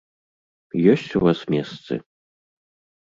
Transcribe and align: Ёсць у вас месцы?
Ёсць 0.95 1.15
у 1.19 1.23
вас 1.27 1.39
месцы? 1.55 1.93